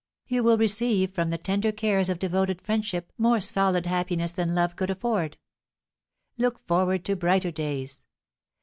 You 0.25 0.41
will 0.41 0.57
receive 0.57 1.13
from 1.13 1.29
the 1.29 1.37
tender 1.37 1.71
cares 1.71 2.09
of 2.09 2.17
devoted 2.17 2.59
friendship 2.59 3.13
more 3.19 3.39
solid 3.39 3.85
happiness 3.85 4.31
than 4.31 4.55
love 4.55 4.75
could 4.75 4.89
afford. 4.89 5.37
Look 6.39 6.65
forward 6.65 7.05
to 7.05 7.15
brighter 7.15 7.51
days. 7.51 8.07